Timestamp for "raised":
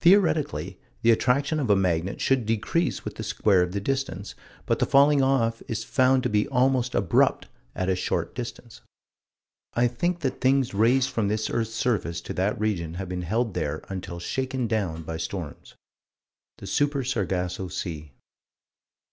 10.74-11.10